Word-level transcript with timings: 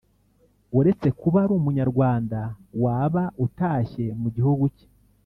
uretse 0.79 1.07
kuba 1.19 1.37
ari 1.43 1.53
Umunyarwanda 1.59 2.39
waba 2.83 3.23
utashye 3.45 4.05
mu 4.21 4.29
gihugu 4.35 4.65
cye 4.75 4.87